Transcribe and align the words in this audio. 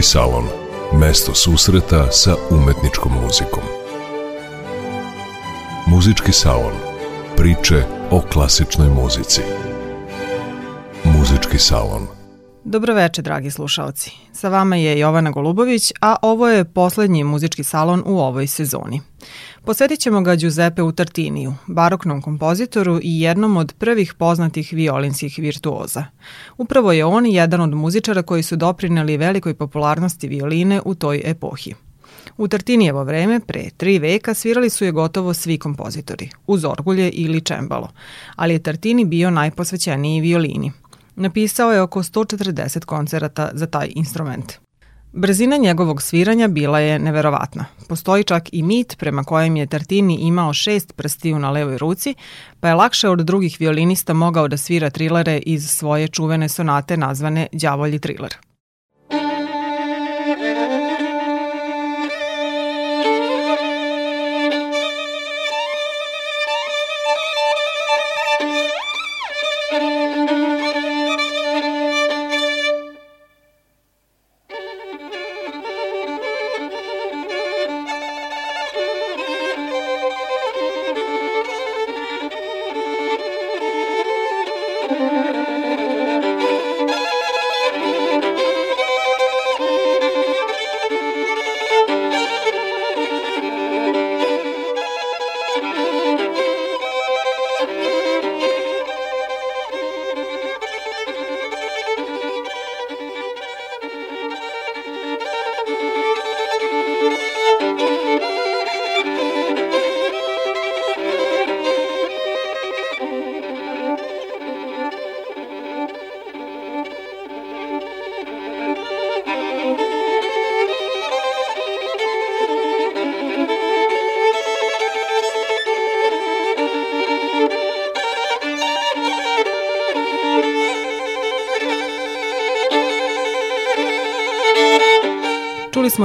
Muzički 0.00 0.12
salon. 0.12 0.44
Mesto 0.92 1.34
susreta 1.34 2.10
sa 2.10 2.34
umetničkom 2.50 3.12
muzikom. 3.22 3.62
Muzički 5.86 6.32
salon. 6.32 6.72
Priče 7.36 7.84
o 8.10 8.20
klasičnoj 8.32 8.88
muzici. 8.88 9.40
Muzički 11.04 11.58
salon. 11.58 12.06
Dobroveče, 12.64 13.22
dragi 13.22 13.50
slušalci. 13.50 14.10
Sa 14.32 14.48
vama 14.48 14.76
je 14.76 14.98
Jovana 14.98 15.30
Golubović, 15.30 15.92
a 16.00 16.16
ovo 16.22 16.48
je 16.48 16.64
poslednji 16.64 17.24
muzički 17.24 17.64
salon 17.64 18.02
u 18.06 18.18
ovoj 18.18 18.46
sezoni. 18.46 19.00
Posvetit 19.64 20.00
ćemo 20.00 20.20
ga 20.20 20.36
Giuseppe 20.36 20.82
Utartiniju, 20.82 21.54
baroknom 21.66 22.22
kompozitoru 22.22 23.00
i 23.02 23.20
jednom 23.20 23.56
od 23.56 23.74
prvih 23.78 24.14
poznatih 24.14 24.72
violinskih 24.72 25.34
virtuoza. 25.38 26.04
Upravo 26.58 26.92
je 26.92 27.04
on 27.04 27.26
jedan 27.26 27.60
od 27.60 27.74
muzičara 27.74 28.22
koji 28.22 28.42
su 28.42 28.56
doprineli 28.56 29.16
velikoj 29.16 29.54
popularnosti 29.54 30.28
violine 30.28 30.80
u 30.84 30.94
toj 30.94 31.22
epohi. 31.24 31.74
U 32.36 32.48
Tartinijevo 32.48 33.04
vreme, 33.04 33.40
pre 33.40 33.70
tri 33.76 33.98
veka, 33.98 34.34
svirali 34.34 34.70
su 34.70 34.84
je 34.84 34.92
gotovo 34.92 35.34
svi 35.34 35.58
kompozitori, 35.58 36.28
uz 36.46 36.64
orgulje 36.64 37.10
ili 37.10 37.40
čembalo, 37.40 37.88
ali 38.36 38.54
je 38.54 38.62
Tartini 38.62 39.04
bio 39.04 39.30
najposvećeniji 39.30 40.20
violini. 40.20 40.72
Napisao 41.16 41.72
je 41.72 41.80
oko 41.80 42.02
140 42.02 42.84
koncerata 42.84 43.50
za 43.52 43.66
taj 43.66 43.92
instrument. 43.94 44.52
Brzina 45.12 45.56
njegovog 45.56 46.02
sviranja 46.02 46.48
bila 46.48 46.78
je 46.78 46.98
neverovatna. 46.98 47.64
Postoji 47.88 48.24
čak 48.24 48.48
i 48.52 48.62
mit 48.62 48.96
prema 48.98 49.24
kojem 49.24 49.56
je 49.56 49.66
Tartini 49.66 50.14
imao 50.14 50.52
šest 50.52 50.92
prstiju 50.96 51.38
na 51.38 51.50
levoj 51.50 51.78
ruci, 51.78 52.14
pa 52.60 52.68
je 52.68 52.74
lakše 52.74 53.08
od 53.08 53.18
drugih 53.18 53.56
violinista 53.60 54.12
mogao 54.12 54.48
da 54.48 54.56
svira 54.56 54.90
trilere 54.90 55.38
iz 55.38 55.70
svoje 55.70 56.08
čuvene 56.08 56.48
sonate 56.48 56.96
nazvane 56.96 57.46
Đavolji 57.52 57.98
triler. 57.98 58.36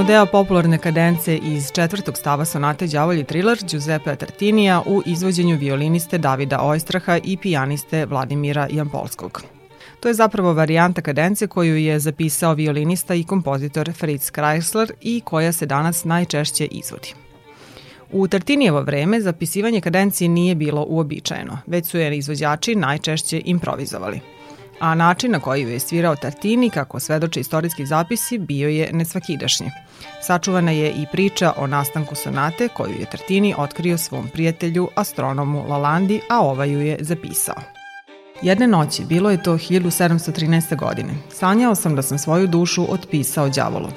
Deo 0.07 0.25
popularne 0.25 0.77
kadence 0.77 1.37
iz 1.37 1.71
četvrtog 1.71 2.17
stava 2.17 2.45
sonate 2.45 2.87
Đavolji 2.87 3.23
triler 3.23 3.57
Giuseppe 3.69 4.15
Tartinija 4.15 4.81
u 4.85 5.01
izvođenju 5.05 5.57
violiniste 5.57 6.17
Davida 6.17 6.59
Ojstraha 6.61 7.19
i 7.23 7.37
pijaniste 7.37 8.05
Vladimira 8.05 8.67
Jampolskog. 8.71 9.43
To 9.99 10.07
je 10.07 10.13
zapravo 10.13 10.53
varijanta 10.53 11.01
kadence 11.01 11.47
koju 11.47 11.77
je 11.77 11.99
zapisao 11.99 12.53
violinista 12.53 13.15
i 13.15 13.23
kompozitor 13.23 13.93
Fritz 13.93 14.29
Kreisler 14.29 14.91
i 15.01 15.21
koja 15.25 15.51
se 15.51 15.65
danas 15.65 16.03
najčešće 16.03 16.65
izvodi. 16.65 17.13
U 18.11 18.27
Tartinijevo 18.27 18.81
vreme 18.81 19.21
zapisivanje 19.21 19.81
kadencije 19.81 20.29
nije 20.29 20.55
bilo 20.55 20.85
uobičajeno, 20.87 21.57
već 21.67 21.85
su 21.87 21.97
je 21.97 22.17
izvođači 22.17 22.75
najčešće 22.75 23.41
improvizovali– 23.45 24.19
a 24.79 24.95
način 24.95 25.31
na 25.31 25.39
koji 25.39 25.71
je 25.71 25.79
svirao 25.79 26.15
Tartini, 26.15 26.69
kako 26.69 26.99
svedoče 26.99 27.39
istorijski 27.39 27.85
zapisi, 27.85 28.37
bio 28.37 28.69
je 28.69 28.89
nesvakidašnji. 28.93 29.71
Sačuvana 30.21 30.71
je 30.71 30.91
i 30.91 31.05
priča 31.11 31.53
o 31.57 31.67
nastanku 31.67 32.15
sonate 32.15 32.67
koju 32.67 32.91
je 32.99 33.05
Tartini 33.05 33.55
otkrio 33.57 33.97
svom 33.97 34.27
prijatelju, 34.33 34.89
astronomu 34.95 35.65
Lalandi, 35.67 36.21
a 36.29 36.41
ovaj 36.41 36.71
ju 36.71 36.81
je 36.81 36.97
zapisao. 36.99 37.61
Jedne 38.41 38.67
noći, 38.67 39.05
bilo 39.05 39.31
je 39.31 39.43
to 39.43 39.53
1713. 39.53 40.77
godine, 40.77 41.13
sanjao 41.31 41.75
sam 41.75 41.95
da 41.95 42.01
sam 42.01 42.17
svoju 42.17 42.47
dušu 42.47 42.93
otpisao 42.93 43.49
đavolu. 43.49 43.89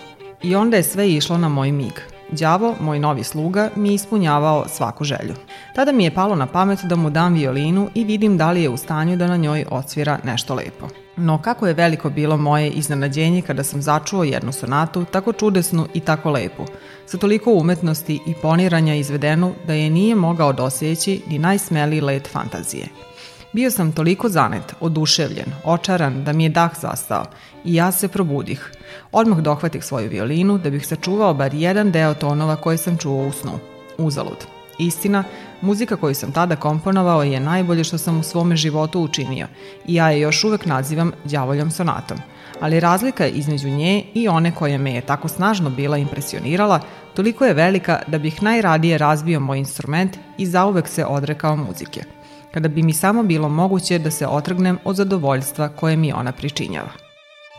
I 0.43 0.55
onda 0.55 0.77
je 0.77 0.83
sve 0.83 1.11
išlo 1.11 1.39
na 1.39 1.49
moj 1.49 1.73
mig– 1.73 1.93
Đavo, 2.31 2.75
moj 2.81 2.99
novi 2.99 3.25
sluga, 3.25 3.71
mi 3.77 3.95
ispunjavao 3.95 4.65
svaku 4.69 5.05
želju. 5.05 5.35
Tada 5.75 5.93
mi 5.93 6.05
je 6.05 6.15
palo 6.15 6.37
na 6.37 6.47
pamet 6.47 6.79
da 6.85 6.97
mu 6.97 7.11
dam 7.11 7.35
violinu 7.35 7.89
i 7.95 8.05
vidim 8.05 8.37
da 8.37 8.51
li 8.51 8.63
je 8.63 8.69
u 8.69 8.77
stanju 8.77 9.17
da 9.17 9.27
na 9.27 9.37
njoj 9.37 9.65
odsvira 9.71 10.19
nešto 10.25 10.55
lepo. 10.55 10.89
No 11.17 11.43
kako 11.43 11.67
je 11.67 11.75
veliko 11.75 12.11
bilo 12.11 12.37
moje 12.37 12.71
iznenađenje 12.71 13.43
kada 13.43 13.65
sam 13.65 13.83
začuo 13.83 14.25
jednu 14.25 14.53
sonatu, 14.53 15.05
tako 15.05 15.33
čudesnu 15.33 15.87
i 15.95 16.01
tako 16.01 16.31
lepu, 16.31 16.65
sa 17.07 17.19
toliko 17.19 17.53
umetnosti 17.53 18.21
i 18.27 18.35
poniranja 18.43 18.95
izvedenu 18.95 19.55
da 19.67 19.73
je 19.73 19.91
nije 19.91 20.15
mogao 20.15 20.53
doseći 20.53 21.23
ni 21.29 21.39
najsmeliji 21.39 22.01
let 22.01 22.29
fantazije. 22.33 22.89
Bio 23.53 23.71
sam 23.71 23.93
toliko 23.93 24.29
zanet, 24.29 24.75
oduševljen, 24.81 25.53
očaran 25.65 26.25
da 26.25 26.33
mi 26.33 26.45
je 26.45 26.49
dah 26.49 26.81
zastao 26.81 27.25
i 27.65 27.75
ja 27.75 27.93
se 27.93 28.09
probudih. 28.09 28.73
Odmah 29.13 29.39
dohvatih 29.39 29.85
svoju 29.85 30.11
violinu 30.11 30.59
da 30.59 30.71
bih 30.71 30.87
sačuvao 30.87 31.35
bar 31.35 31.55
jedan 31.55 31.93
deo 31.93 32.15
tonova 32.15 32.57
koje 32.57 32.77
sam 32.77 32.97
čuo 32.97 33.27
u 33.27 33.33
snu. 33.33 33.53
Uzalud. 33.99 34.47
Istina, 34.79 35.25
muzika 35.61 35.97
koju 35.97 36.15
sam 36.15 36.33
tada 36.33 36.57
komponovao 36.57 37.23
je 37.23 37.41
najbolje 37.41 37.85
što 37.85 37.99
sam 37.99 38.19
u 38.19 38.23
svome 38.23 38.57
životu 38.57 39.01
učinio 39.01 39.47
i 39.87 39.95
ja 39.95 40.11
je 40.11 40.21
još 40.21 40.45
uvek 40.45 40.67
nazivam 40.67 41.13
đavoljom 41.25 41.71
sonatom. 41.71 42.19
Ali 42.61 42.81
razlika 42.81 43.27
između 43.27 43.69
nje 43.69 44.05
i 44.15 44.29
one 44.29 44.55
koja 44.55 44.79
me 44.79 44.95
je 44.95 45.01
tako 45.01 45.29
snažno 45.29 45.71
bila 45.71 45.99
impresionirala 45.99 46.81
toliko 47.15 47.45
je 47.45 47.55
velika 47.55 48.03
da 48.07 48.19
bih 48.19 48.43
najradije 48.43 48.99
razbio 48.99 49.41
moj 49.41 49.59
instrument 49.59 50.19
i 50.39 50.47
zauvek 50.47 50.89
se 50.89 51.05
odrekao 51.05 51.57
muzike– 51.57 52.05
kada 52.53 52.69
bi 52.69 52.83
mi 52.83 52.93
samo 52.93 53.23
bilo 53.23 53.49
moguće 53.49 53.99
da 53.99 54.11
se 54.11 54.27
otrgnem 54.27 54.79
od 54.85 54.97
zadovoljstva 54.97 55.69
koje 55.69 55.97
mi 55.97 56.13
ona 56.13 56.33
pričinjava. 56.33 57.08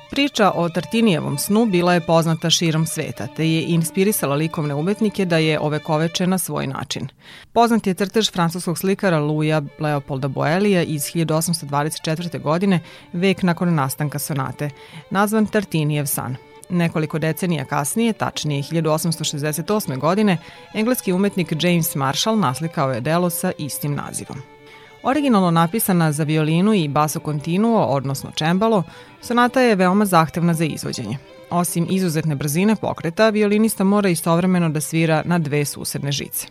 Priča 0.10 0.52
o 0.56 0.70
Tartinijevom 0.70 1.38
snu 1.38 1.66
bila 1.66 1.94
je 1.94 2.02
poznata 2.02 2.50
širom 2.50 2.86
sveta, 2.86 3.28
te 3.28 3.50
je 3.50 3.64
inspirisala 3.64 4.36
likovne 4.36 4.74
umetnike 4.74 5.26
da 5.26 5.38
je 5.38 5.60
ovekoveče 5.60 6.28
na 6.28 6.38
svoj 6.38 6.68
način. 6.68 7.08
Poznat 7.54 7.88
je 7.88 7.94
crtež 7.94 8.32
francuskog 8.32 8.78
slikara 8.78 9.20
Luja 9.20 9.62
Leopolda 9.80 10.28
Boelija 10.28 10.84
iz 10.84 11.02
1824. 11.02 12.42
godine, 12.42 12.80
vek 13.14 13.44
nakon 13.44 13.76
nastanka 13.76 14.20
sonate, 14.20 14.70
nazvan 15.10 15.46
Tartinijev 15.46 16.06
san. 16.06 16.36
Nekoliko 16.70 17.20
decenija 17.20 17.66
kasnije, 17.66 18.14
tačnije 18.14 18.64
1868. 18.64 19.98
godine, 20.00 20.38
engleski 20.74 21.14
umetnik 21.14 21.54
James 21.60 21.96
Marshall 21.96 22.40
naslikao 22.40 22.92
je 22.92 23.02
delo 23.02 23.30
sa 23.30 23.52
istim 23.58 23.96
nazivom. 23.96 24.59
Originalno 25.04 25.52
napisana 25.52 26.12
za 26.12 26.24
violinu 26.24 26.74
i 26.74 26.88
basso 26.88 27.20
continuo, 27.20 27.86
odnosno 27.86 28.32
čembalo, 28.32 28.84
sonata 29.22 29.62
je 29.62 29.76
veoma 29.76 30.06
zahtevna 30.06 30.54
za 30.54 30.66
izvođenje. 30.66 31.18
Osim 31.50 31.88
izuzetne 31.90 32.36
brzine 32.36 32.76
pokreta, 32.76 33.30
violinista 33.30 33.84
mora 33.84 34.10
istovremeno 34.10 34.70
da 34.70 34.82
svira 34.82 35.22
na 35.26 35.40
dve 35.40 35.66
susedne 35.66 36.12
žice. 36.12 36.48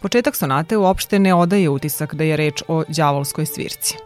Početak 0.00 0.36
sonate 0.36 0.76
uopšte 0.76 1.18
ne 1.18 1.34
odaje 1.34 1.68
utisak 1.68 2.14
da 2.14 2.24
je 2.24 2.36
reč 2.36 2.62
o 2.68 2.84
đavolskoj 2.88 3.46
svirci. 3.46 3.96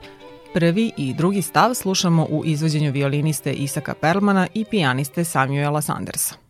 Prvi 0.54 0.92
i 0.96 1.14
drugi 1.14 1.42
stav 1.42 1.74
slušamo 1.74 2.26
u 2.30 2.42
izvođenju 2.44 2.92
violiniste 2.92 3.52
Isaka 3.52 3.94
Perlmana 3.94 4.46
i 4.54 4.64
pijaniste 4.64 5.24
Samuela 5.24 5.82
Sandersa. 5.82 6.45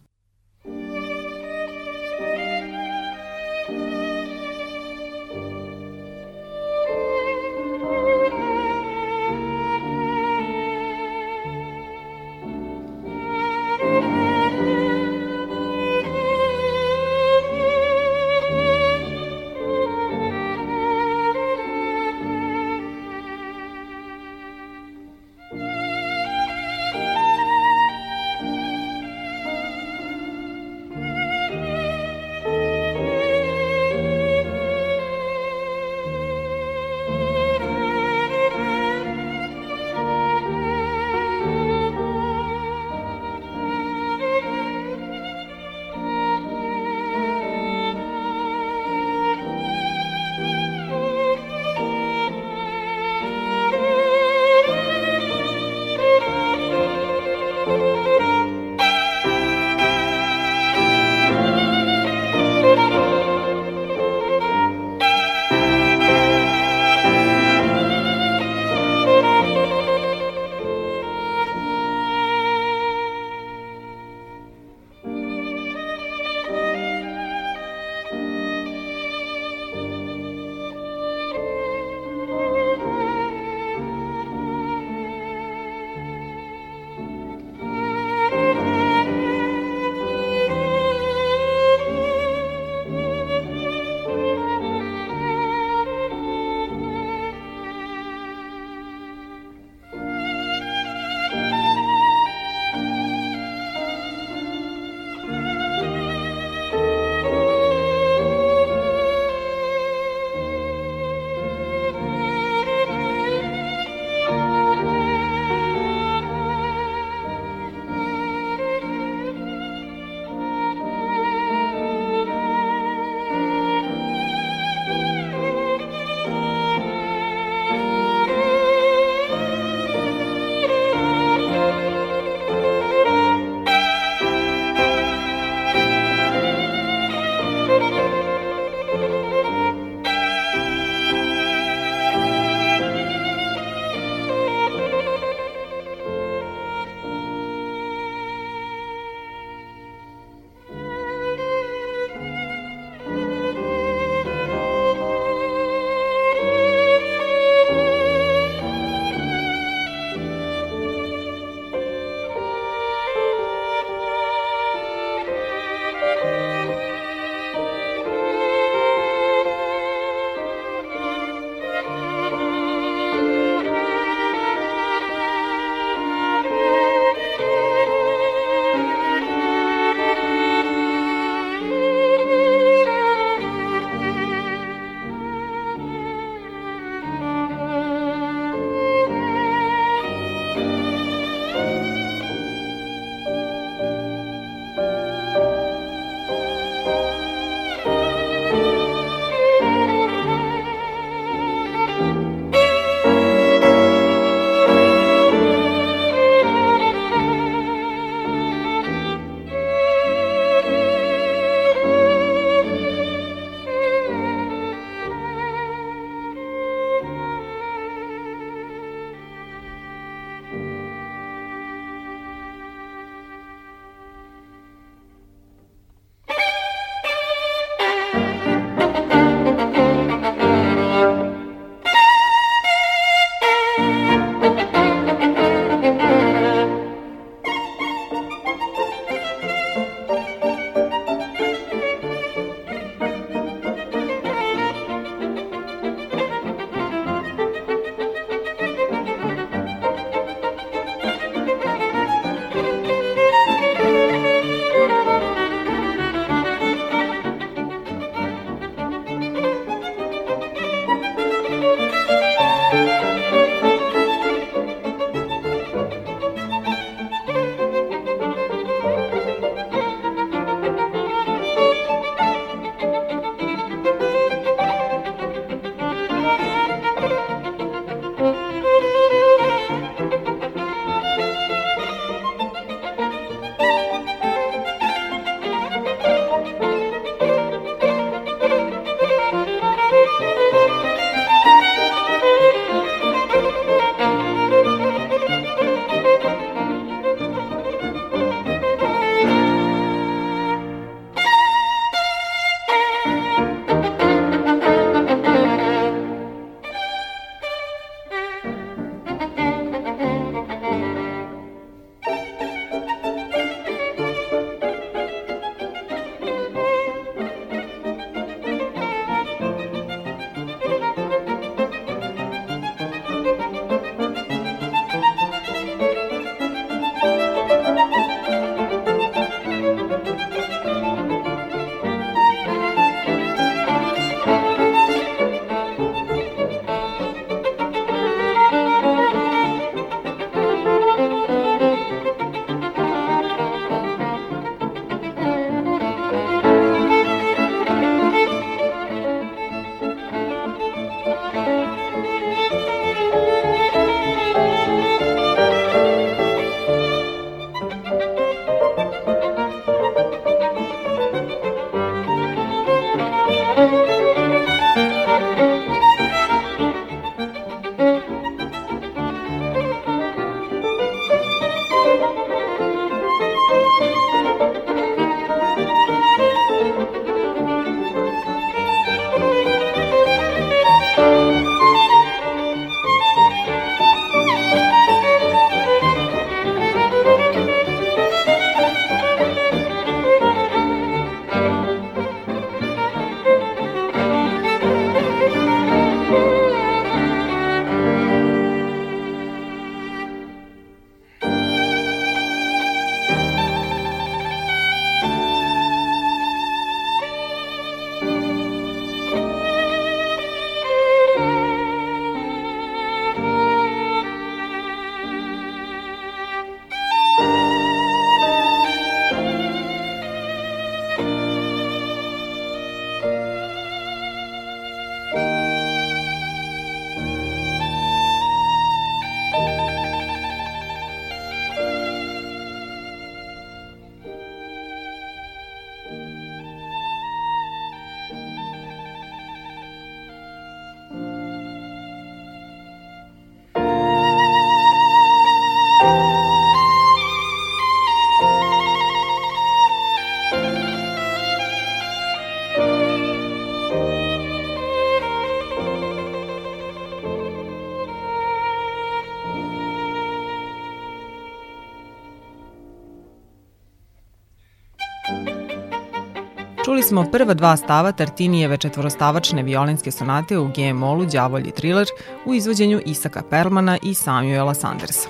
Čuli 466.76 466.84
smo 466.84 467.04
prva 467.12 467.34
dva 467.34 467.56
stava 467.56 467.92
Tartinijeve 467.92 468.56
četvorostavačne 468.56 469.42
violinske 469.42 469.90
sonate 469.90 470.38
u 470.38 470.48
G-molu 470.48 471.04
Đavolji 471.06 471.50
thriller 471.50 471.86
u 472.26 472.34
izvođenju 472.34 472.80
Isaka 472.86 473.22
Perlmana 473.30 473.78
i 473.82 473.94
Samuela 473.94 474.54
Sandersa. 474.54 475.08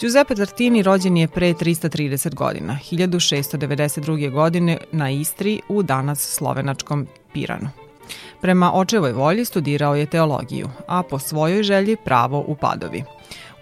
Giuseppe 0.00 0.34
Tartini 0.34 0.82
rođen 0.82 1.16
je 1.16 1.28
pre 1.28 1.52
330 1.52 2.34
godina, 2.34 2.78
1692. 2.90 4.30
godine 4.30 4.78
na 4.92 5.10
Istri 5.10 5.60
u 5.68 5.82
danas 5.82 6.34
slovenačkom 6.34 7.06
Piranu. 7.32 7.68
Prema 8.40 8.72
očevoj 8.74 9.12
volji 9.12 9.44
studirao 9.44 9.94
je 9.94 10.06
teologiju, 10.06 10.68
a 10.86 11.02
po 11.02 11.18
svojoj 11.18 11.62
želji 11.62 11.96
pravo 12.04 12.44
u 12.46 12.54
Padovi. 12.54 13.04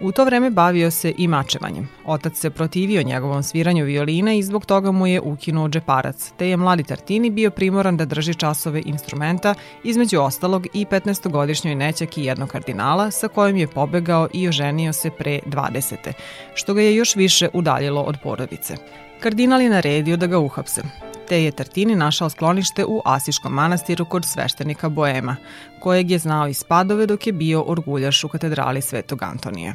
U 0.03 0.11
to 0.11 0.25
vreme 0.25 0.49
bavio 0.49 0.91
se 0.91 1.13
i 1.17 1.27
mačevanjem. 1.27 1.89
Otac 2.05 2.37
se 2.37 2.49
protivio 2.49 3.03
njegovom 3.03 3.43
sviranju 3.43 3.85
violine 3.85 4.37
i 4.37 4.43
zbog 4.43 4.65
toga 4.65 4.91
mu 4.91 5.07
je 5.07 5.21
ukinuo 5.21 5.69
džeparac, 5.69 6.31
te 6.37 6.49
je 6.49 6.57
mladi 6.57 6.83
Tartini 6.83 7.29
bio 7.29 7.51
primoran 7.51 7.97
da 7.97 8.05
drži 8.05 8.33
časove 8.33 8.81
instrumenta, 8.85 9.55
između 9.83 10.21
ostalog 10.21 10.67
i 10.73 10.85
15-godišnjoj 10.85 11.75
nećaki 11.75 12.23
jednog 12.23 12.49
kardinala 12.49 13.11
sa 13.11 13.27
kojim 13.27 13.57
je 13.57 13.67
pobegao 13.67 14.27
i 14.33 14.47
oženio 14.47 14.93
se 14.93 15.09
pre 15.09 15.39
20. 15.45 16.13
što 16.53 16.73
ga 16.73 16.81
je 16.81 16.95
još 16.95 17.15
više 17.15 17.49
udaljilo 17.53 18.01
od 18.01 18.17
porodice. 18.23 18.75
Kardinal 19.19 19.61
je 19.61 19.69
naredio 19.69 20.17
da 20.17 20.27
ga 20.27 20.39
uhapse 20.39 20.81
te 21.27 21.43
je 21.43 21.51
Tartini 21.51 21.95
našao 21.95 22.29
sklonište 22.29 22.85
u 22.85 23.01
Asiškom 23.05 23.53
manastiru 23.53 24.05
kod 24.05 24.25
sveštenika 24.25 24.89
Boema, 24.89 25.35
kojeg 25.79 26.11
je 26.11 26.19
znao 26.19 26.47
iz 26.47 26.63
Padove 26.63 27.05
dok 27.05 27.27
je 27.27 27.33
bio 27.33 27.63
orguljaš 27.67 28.23
u 28.23 28.27
katedrali 28.27 28.81
Svetog 28.81 29.23
Antonija. 29.23 29.73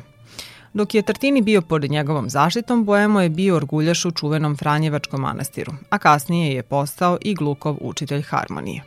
Dok 0.75 0.95
je 0.95 1.03
Tartini 1.03 1.43
bio 1.43 1.63
pod 1.63 1.91
njegovom 1.91 2.31
zaštitom, 2.31 2.85
Boemo 2.85 3.21
je 3.21 3.29
bio 3.29 3.57
orguljaš 3.57 4.05
u 4.05 4.11
čuvenom 4.11 4.57
Franjevačkom 4.57 5.21
manastiru, 5.21 5.73
a 5.91 5.99
kasnije 5.99 6.55
je 6.55 6.63
postao 6.63 7.19
i 7.21 7.35
Glukov 7.35 7.77
učitelj 7.81 8.23
harmonije. 8.23 8.83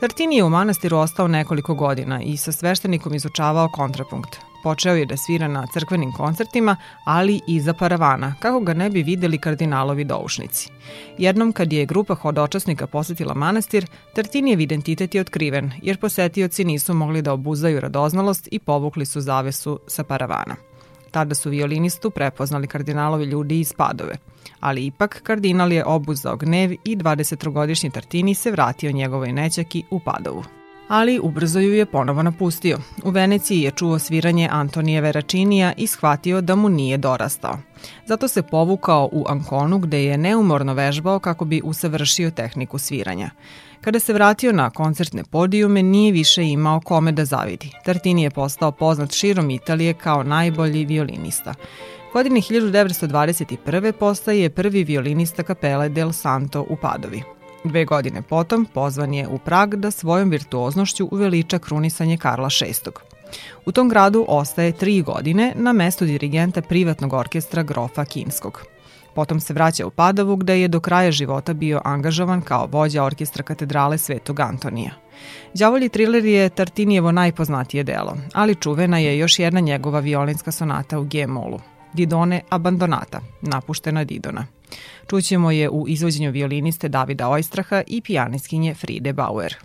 Tartini 0.00 0.36
je 0.36 0.44
u 0.44 0.50
manastiru 0.50 0.96
ostao 0.96 1.28
nekoliko 1.28 1.74
godina 1.74 2.22
i 2.22 2.36
sa 2.36 2.52
sveštenikom 2.52 3.14
izučavao 3.14 3.68
kontrapunkt. 3.68 4.36
Počeo 4.62 4.94
je 4.94 5.06
da 5.06 5.16
svira 5.16 5.48
na 5.48 5.66
crkvenim 5.72 6.12
koncertima, 6.12 6.76
ali 7.04 7.40
i 7.48 7.60
za 7.60 7.74
paravana, 7.74 8.34
kako 8.40 8.60
ga 8.60 8.74
ne 8.74 8.90
bi 8.90 9.02
videli 9.02 9.38
kardinalovi 9.38 10.04
doušnici. 10.04 10.70
Jednom 11.18 11.52
kad 11.52 11.72
je 11.72 11.86
grupa 11.86 12.14
hodočasnika 12.14 12.86
posetila 12.86 13.34
manastir, 13.34 13.86
Tartinijev 14.14 14.60
identitet 14.60 15.14
je 15.14 15.20
otkriven, 15.20 15.72
jer 15.82 16.00
posetioci 16.00 16.64
nisu 16.64 16.94
mogli 16.94 17.22
da 17.22 17.32
obuzdaju 17.32 17.80
radoznalost 17.80 18.48
i 18.50 18.58
povukli 18.58 19.06
su 19.06 19.20
zavesu 19.20 19.80
sa 19.86 20.04
paravana. 20.04 20.69
Tada 21.10 21.34
su 21.34 21.50
violinistu 21.50 22.10
prepoznali 22.10 22.66
kardinalovi 22.66 23.24
ljudi 23.24 23.60
iz 23.60 23.72
Padove. 23.72 24.16
Ali 24.60 24.86
ipak, 24.86 25.20
kardinal 25.22 25.72
je 25.72 25.84
obuzdao 25.84 26.36
gnev 26.36 26.72
i 26.84 26.96
23-godišnji 26.96 27.90
Tartini 27.90 28.34
se 28.34 28.50
vratio 28.50 28.92
njegovoj 28.92 29.32
nećaki 29.32 29.84
u 29.90 30.00
Padovu 30.00 30.59
ali 30.90 31.20
ubrzo 31.22 31.60
ju 31.60 31.74
je 31.74 31.86
ponovo 31.86 32.22
napustio. 32.22 32.78
U 33.04 33.10
Veneciji 33.10 33.60
je 33.60 33.70
čuo 33.70 33.98
sviranje 33.98 34.48
Antonije 34.52 35.00
Veračinija 35.00 35.72
i 35.76 35.86
shvatio 35.86 36.40
da 36.40 36.54
mu 36.56 36.68
nije 36.68 36.98
dorastao. 36.98 37.58
Zato 38.06 38.28
se 38.28 38.42
povukao 38.42 39.08
u 39.12 39.24
Ankonu 39.28 39.78
gde 39.78 40.04
je 40.04 40.18
neumorno 40.18 40.74
vežbao 40.74 41.18
kako 41.18 41.44
bi 41.44 41.60
usavršio 41.64 42.30
tehniku 42.30 42.78
sviranja. 42.78 43.30
Kada 43.80 44.00
se 44.00 44.12
vratio 44.12 44.52
na 44.52 44.70
koncertne 44.70 45.24
podijume, 45.24 45.82
nije 45.82 46.12
više 46.12 46.44
imao 46.44 46.80
kome 46.80 47.12
da 47.12 47.24
zavidi. 47.24 47.72
Tartini 47.84 48.22
je 48.22 48.30
postao 48.30 48.72
poznat 48.72 49.12
širom 49.12 49.50
Italije 49.50 49.94
kao 49.94 50.22
najbolji 50.22 50.84
violinista. 50.84 51.54
Godine 52.12 52.40
1921. 52.40 53.92
postaje 53.92 54.50
prvi 54.50 54.84
violinista 54.84 55.42
kapele 55.42 55.88
Del 55.88 56.12
Santo 56.12 56.66
u 56.68 56.76
Padovi. 56.76 57.39
Dve 57.64 57.84
godine 57.84 58.22
potom 58.22 58.66
pozvan 58.74 59.14
je 59.14 59.28
u 59.28 59.38
Prag 59.38 59.74
da 59.74 59.90
svojom 59.90 60.30
virtuoznošću 60.30 61.08
uveliča 61.10 61.58
krunisanje 61.58 62.16
Karla 62.16 62.48
VI. 62.60 62.90
U 63.66 63.72
tom 63.72 63.88
gradu 63.88 64.24
ostaje 64.28 64.72
tri 64.72 65.02
godine 65.02 65.52
na 65.56 65.72
mestu 65.72 66.04
dirigenta 66.04 66.62
privatnog 66.62 67.12
orkestra 67.12 67.62
Grofa 67.62 68.04
Kinskog. 68.04 68.62
Potom 69.14 69.40
se 69.40 69.54
vraća 69.54 69.86
u 69.86 69.90
Padovu 69.90 70.36
gde 70.36 70.60
je 70.60 70.68
do 70.68 70.80
kraja 70.80 71.10
života 71.10 71.54
bio 71.54 71.80
angažovan 71.84 72.42
kao 72.42 72.66
vođa 72.66 73.04
orkestra 73.04 73.42
katedrale 73.42 73.98
Svetog 73.98 74.40
Antonija. 74.40 74.90
Đavolji 75.54 75.88
triler 75.88 76.24
je 76.24 76.48
Tartinijevo 76.48 77.12
najpoznatije 77.12 77.84
delo, 77.84 78.16
ali 78.34 78.54
čuvena 78.54 78.98
je 78.98 79.18
još 79.18 79.38
jedna 79.38 79.60
njegova 79.60 80.00
violinska 80.00 80.52
sonata 80.52 80.98
u 80.98 81.04
G-molu, 81.04 81.60
Didone 81.92 82.40
Abandonata, 82.48 83.20
napuštena 83.40 84.04
Didona. 84.04 84.46
Čućemo 85.10 85.50
je 85.50 85.68
u 85.68 85.88
izvođenju 85.88 86.30
violiniste 86.30 86.88
Davida 86.88 87.28
Ojstraha 87.28 87.82
i 87.86 88.00
pijaniskinje 88.00 88.74
Fride 88.74 89.12
Bauer. 89.12 89.56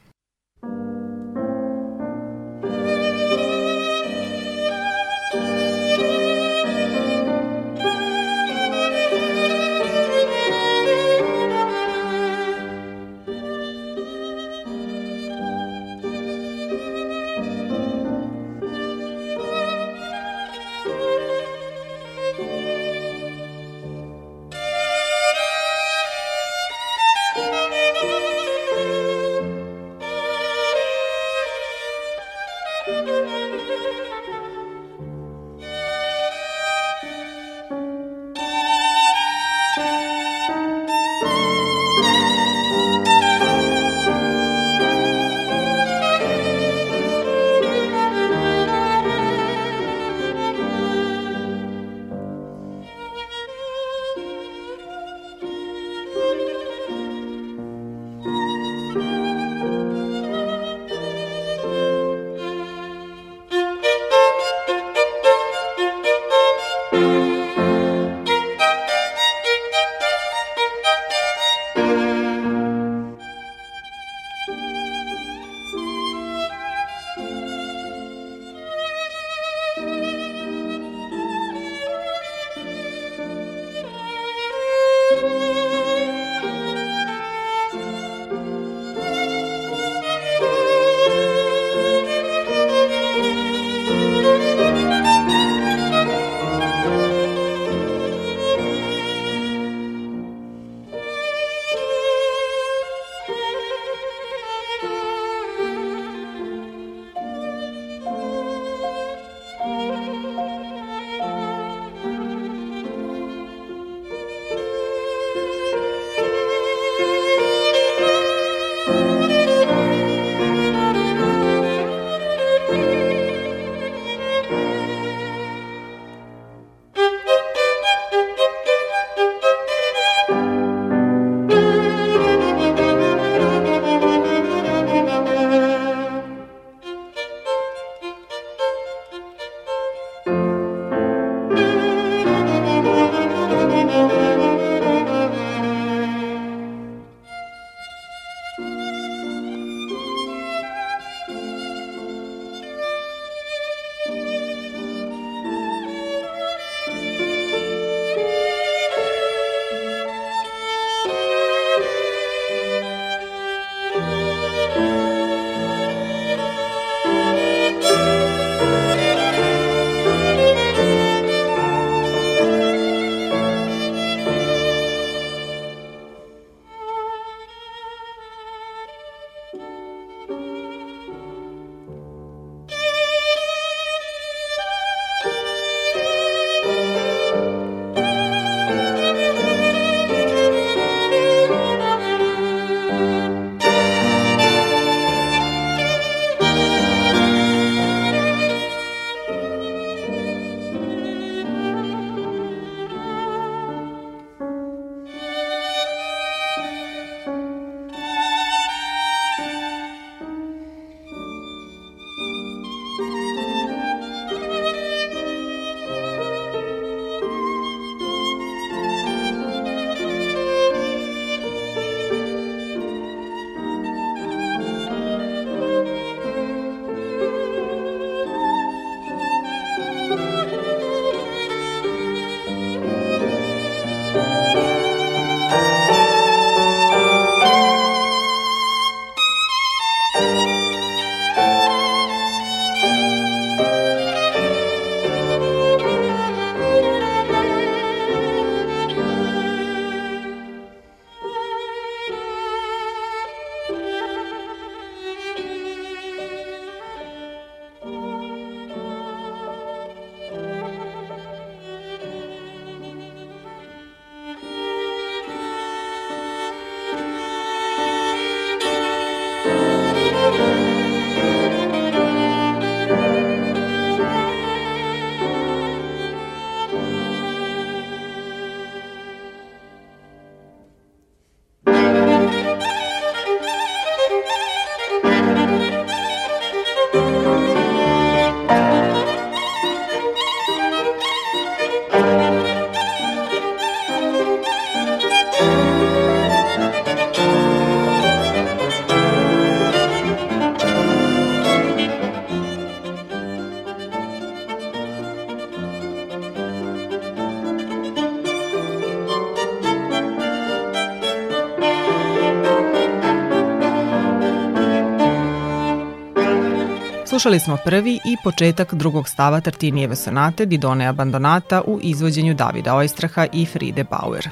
Slušali 317.16 317.40
smo 317.40 317.58
prvi 317.66 317.94
i 317.94 318.18
početak 318.24 318.74
drugog 318.74 319.10
stava 319.10 319.42
Tartinijeve 319.42 319.96
sonate 319.96 320.46
Didone 320.46 320.88
Abandonata 320.88 321.62
u 321.62 321.80
izvođenju 321.82 322.34
Davida 322.34 322.76
Ojstraha 322.76 323.28
i 323.34 323.46
Fride 323.46 323.84
Bauer. 323.84 324.30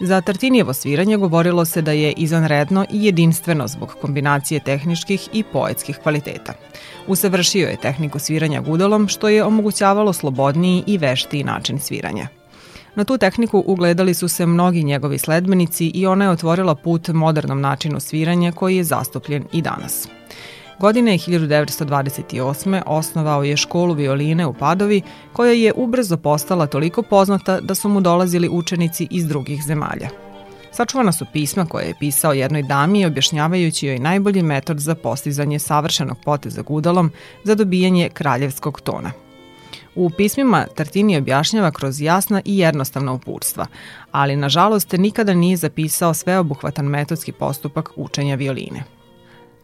Za 0.00 0.20
Tartinijevo 0.20 0.72
sviranje 0.72 1.16
govorilo 1.16 1.64
se 1.64 1.82
da 1.82 1.92
je 1.92 2.12
izanredno 2.12 2.84
i 2.90 3.04
jedinstveno 3.04 3.68
zbog 3.68 3.94
kombinacije 4.00 4.60
tehničkih 4.60 5.28
i 5.32 5.42
poetskih 5.42 5.98
kvaliteta. 6.02 6.52
Usavršio 7.06 7.68
je 7.68 7.80
tehniku 7.82 8.18
sviranja 8.18 8.60
gudalom, 8.60 9.08
što 9.08 9.28
je 9.28 9.44
omogućavalo 9.44 10.12
slobodniji 10.12 10.84
i 10.86 10.98
veštiji 10.98 11.44
način 11.44 11.78
sviranja. 11.78 12.28
Na 12.94 13.04
tu 13.04 13.18
tehniku 13.18 13.64
ugledali 13.66 14.14
su 14.14 14.28
se 14.28 14.46
mnogi 14.46 14.84
njegovi 14.84 15.18
sledbenici 15.18 15.86
i 15.94 16.06
ona 16.06 16.24
je 16.24 16.30
otvorila 16.30 16.74
put 16.74 17.08
modernom 17.08 17.60
načinu 17.60 18.00
sviranja 18.00 18.52
koji 18.52 18.76
je 18.76 18.84
zastupljen 18.84 19.44
i 19.52 19.62
danas. 19.62 20.08
Godine 20.78 21.12
1928. 21.12 22.82
osnovao 22.86 23.44
je 23.44 23.56
školu 23.56 23.94
violine 23.94 24.46
u 24.46 24.52
Padovi, 24.52 25.02
koja 25.32 25.52
je 25.52 25.72
ubrzo 25.76 26.16
postala 26.16 26.66
toliko 26.66 27.02
poznata 27.02 27.60
da 27.60 27.74
su 27.74 27.88
mu 27.88 28.00
dolazili 28.00 28.48
učenici 28.48 29.06
iz 29.10 29.26
drugih 29.26 29.62
zemalja. 29.66 30.08
Sačuvana 30.72 31.12
su 31.12 31.26
pisma 31.32 31.66
koje 31.66 31.86
je 31.86 31.94
pisao 32.00 32.32
jednoj 32.32 32.62
dami 32.62 33.06
objašnjavajući 33.06 33.86
joj 33.86 33.98
najbolji 33.98 34.42
metod 34.42 34.80
za 34.80 34.94
postizanje 34.94 35.58
savršenog 35.58 36.18
poteza 36.24 36.62
gudalom 36.62 37.10
za 37.44 37.54
dobijanje 37.54 38.08
kraljevskog 38.08 38.80
tona. 38.80 39.12
U 39.94 40.10
pismima 40.10 40.66
Tartini 40.74 41.16
objašnjava 41.16 41.70
kroz 41.70 42.00
jasna 42.00 42.42
i 42.44 42.58
jednostavna 42.58 43.12
uputstva, 43.12 43.66
ali 44.10 44.36
nažalost 44.36 44.92
nikada 44.92 45.34
nije 45.34 45.56
zapisao 45.56 46.14
sveobuhvatan 46.14 46.86
metodski 46.86 47.32
postupak 47.32 47.90
učenja 47.96 48.34
violine. 48.34 48.95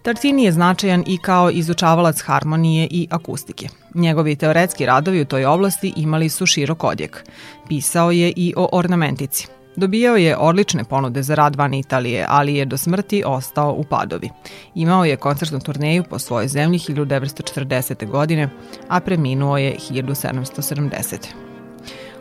Tartini 0.02 0.44
je 0.44 0.52
značajan 0.52 1.04
i 1.06 1.18
kao 1.18 1.50
izučavalac 1.50 2.20
harmonije 2.20 2.88
i 2.90 3.08
akustike. 3.10 3.68
Njegovi 3.94 4.36
teoretski 4.36 4.86
radovi 4.86 5.20
u 5.20 5.24
toj 5.24 5.44
oblasti 5.44 5.92
imali 5.96 6.28
su 6.28 6.46
širok 6.46 6.84
odjek. 6.84 7.24
Pisao 7.68 8.10
je 8.10 8.32
i 8.36 8.54
o 8.56 8.68
ornamentici. 8.72 9.46
Dobijao 9.76 10.16
je 10.16 10.36
odlične 10.36 10.84
ponude 10.84 11.22
za 11.22 11.34
rad 11.34 11.56
van 11.56 11.74
Italije, 11.74 12.26
ali 12.28 12.54
je 12.54 12.64
do 12.64 12.76
smrti 12.76 13.22
ostao 13.26 13.72
u 13.72 13.84
Padovi. 13.84 14.30
Imao 14.74 15.04
je 15.04 15.16
koncertnu 15.16 15.60
turneju 15.60 16.04
po 16.10 16.18
svojoj 16.18 16.48
zemlji 16.48 16.78
1940. 16.78 18.06
godine, 18.06 18.48
a 18.88 19.00
preminuo 19.00 19.58
je 19.58 19.76
1770. 19.90 21.51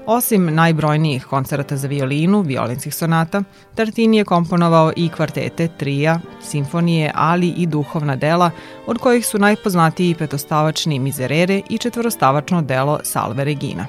Osim 0.05 0.55
najbrojnijih 0.55 1.25
koncerata 1.25 1.77
za 1.77 1.87
violinu, 1.87 2.41
violinskih 2.41 2.95
sonata, 2.95 3.43
Tartini 3.75 4.17
je 4.17 4.25
komponovao 4.25 4.91
i 4.95 5.09
kvartete, 5.09 5.67
trija, 5.67 6.19
simfonije, 6.43 7.11
ali 7.15 7.47
i 7.47 7.65
duhovna 7.65 8.15
dela, 8.15 8.51
od 8.87 8.97
kojih 8.97 9.25
su 9.25 9.39
najpoznatiji 9.39 10.15
petostavačni 10.15 10.99
Mizerere 10.99 11.61
i 11.69 11.77
četvorostavačno 11.77 12.61
delo 12.61 12.99
Salve 13.03 13.43
Regina. 13.43 13.85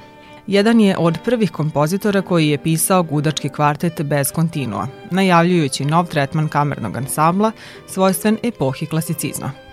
Jedan 0.47 0.79
je 0.79 0.97
od 0.97 1.17
prvih 1.25 1.51
kompozitora 1.51 2.21
koji 2.21 2.49
je 2.49 2.57
pisao 2.57 3.03
gudački 3.03 3.49
kvartet 3.49 4.01
bez 4.01 4.31
kontinua, 4.31 4.87
najavljujući 5.11 5.85
nov 5.85 6.05
tretman 6.05 6.47
kamernog 6.47 6.97
ansambla, 6.97 7.51
svojstven 7.87 8.37
epohi 8.43 8.85
klasicizma– 8.85 9.51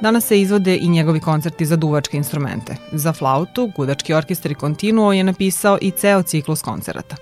Danas 0.00 0.24
se 0.24 0.40
izvode 0.40 0.76
i 0.76 0.88
njegovi 0.88 1.20
koncerti 1.20 1.66
za 1.66 1.76
duvačke 1.76 2.16
instrumente. 2.16 2.76
Za 2.92 3.12
flautu, 3.12 3.72
Gudački 3.76 4.14
orkestar 4.14 4.52
i 4.52 4.54
Continuo 4.54 5.12
je 5.12 5.24
napisao 5.24 5.78
i 5.80 5.90
ceo 5.90 6.22
ciklus 6.22 6.62
koncerata. 6.62 7.16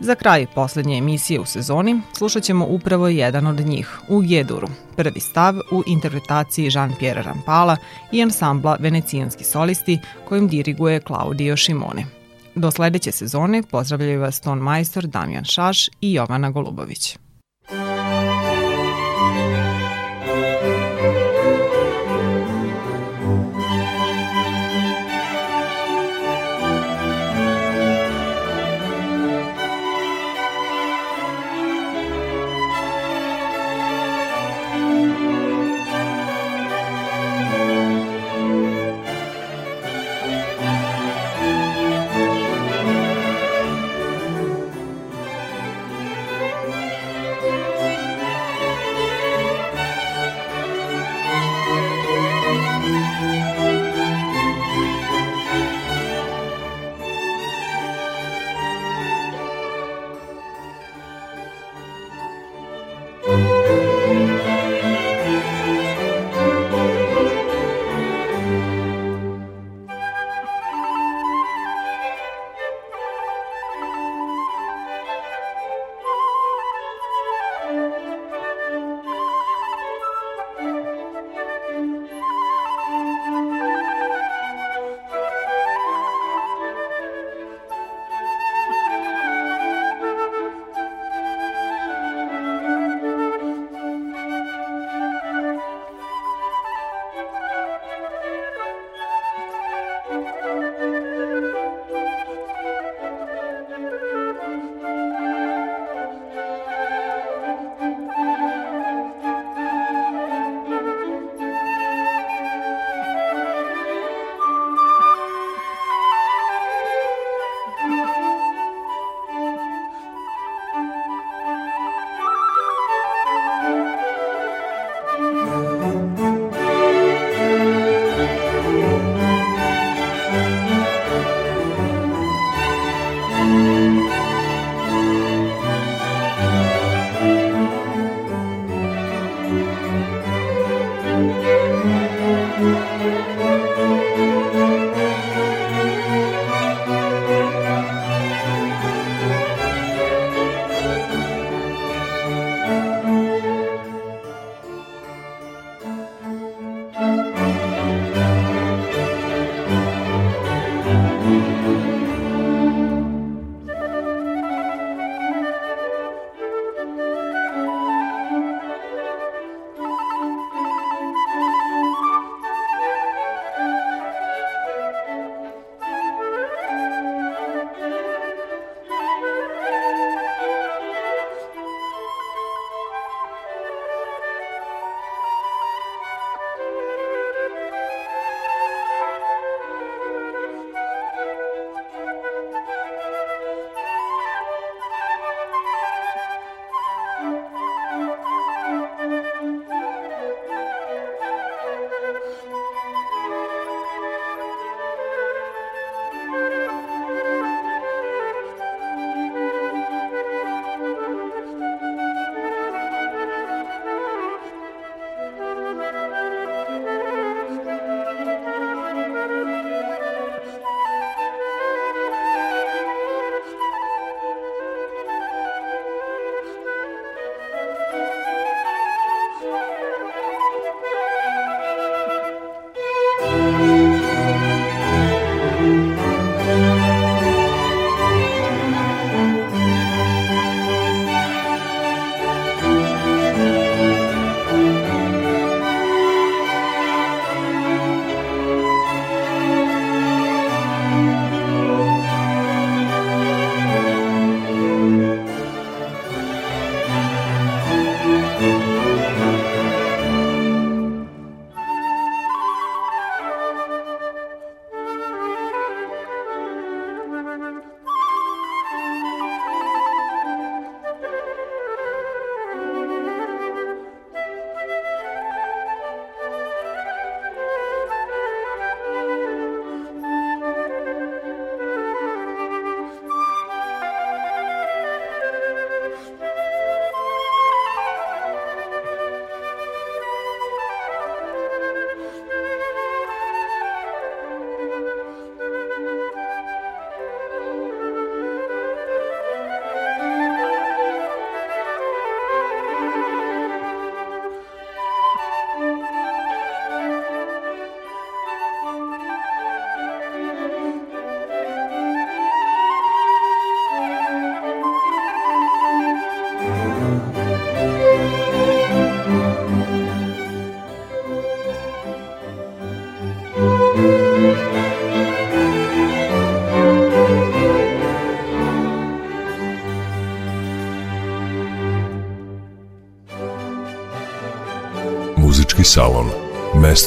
Za 0.00 0.14
kraj 0.14 0.46
poslednje 0.54 0.98
emisije 0.98 1.40
u 1.40 1.44
sezoni 1.44 2.00
slušat 2.16 2.42
ćemo 2.42 2.66
upravo 2.66 3.08
jedan 3.08 3.46
od 3.46 3.60
njih, 3.60 3.98
u 4.08 4.20
Geduru, 4.20 4.68
prvi 4.96 5.20
stav 5.20 5.54
u 5.72 5.82
interpretaciji 5.86 6.70
Jean-Pierre 6.70 7.22
Rampala 7.22 7.76
i 8.12 8.22
ansambla 8.22 8.76
Venecijanski 8.80 9.44
solisti 9.44 9.98
kojim 10.28 10.48
diriguje 10.48 11.00
Claudio 11.00 11.56
Šimone. 11.56 12.06
Do 12.54 12.70
sledeće 12.70 13.12
sezone 13.12 13.62
pozdravljaju 13.70 14.20
vas 14.20 14.40
ton 14.40 14.58
majstor 14.58 15.06
Damjan 15.06 15.44
Šaš 15.44 15.88
i 16.00 16.12
Jovana 16.12 16.50
Golubović. 16.50 17.16